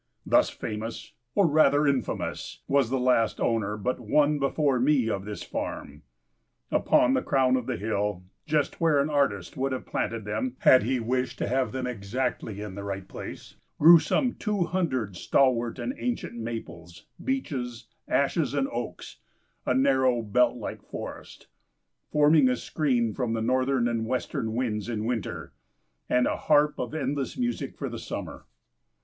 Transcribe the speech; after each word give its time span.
Thus 0.25 0.49
famous, 0.49 1.13
or 1.35 1.45
rather 1.45 1.85
infamous, 1.85 2.63
was 2.67 2.89
the 2.89 2.99
last 2.99 3.39
owner 3.39 3.77
but 3.77 3.99
one, 3.99 4.39
before 4.39 4.79
me, 4.79 5.07
of 5.07 5.25
this 5.25 5.43
farm. 5.43 6.01
Upon 6.71 7.13
the 7.13 7.21
crown 7.21 7.55
of 7.55 7.67
the 7.67 7.77
hill, 7.77 8.23
just 8.47 8.81
where 8.81 8.99
an 8.99 9.11
artist 9.11 9.57
would 9.57 9.71
have 9.71 9.85
planted 9.85 10.25
them, 10.25 10.55
had 10.61 10.81
he 10.81 10.99
wished 10.99 11.37
to 11.37 11.47
have 11.47 11.71
them 11.71 11.85
exactly 11.85 12.61
in 12.61 12.73
the 12.73 12.83
right 12.83 13.07
place, 13.07 13.57
grew 13.77 13.99
some 13.99 14.33
two 14.33 14.63
hundred 14.63 15.15
stalwart 15.17 15.77
and 15.77 15.93
ancient 15.99 16.33
maples, 16.33 17.05
beeches, 17.23 17.85
ashes 18.07 18.55
and 18.55 18.67
oaks, 18.69 19.17
a 19.67 19.75
narrow 19.75 20.23
belt 20.23 20.57
like 20.57 20.81
forest, 20.81 21.45
forming 22.11 22.49
a 22.49 22.55
screen 22.55 23.13
from 23.13 23.33
the 23.33 23.39
northern 23.43 23.87
and 23.87 24.07
western 24.07 24.55
winds 24.55 24.89
in 24.89 25.05
winter, 25.05 25.53
and 26.09 26.25
a 26.25 26.37
harp 26.37 26.79
of 26.79 26.95
endless 26.95 27.37
music 27.37 27.77
for 27.77 27.87
the 27.87 27.99
summer. 27.99 28.47